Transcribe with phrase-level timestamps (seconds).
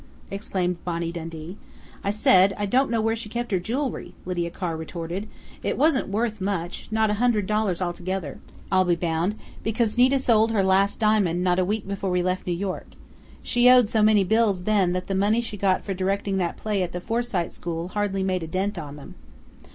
[0.31, 1.57] _"exclaimed Bonnie Dundee.
[2.03, 5.29] "I said I don't know where she kept her jewelry," Lydia Carr retorted.
[5.61, 8.39] "It wasn't worth much not a hundred dollars altogether,
[8.71, 12.47] I'll be bound, because Nita sold her last diamond not a week before we left
[12.47, 12.87] New York.
[13.43, 16.81] She owed so many bills then that the money she got for directing that play
[16.81, 19.13] at the Forsyte School hardly made a dent on them."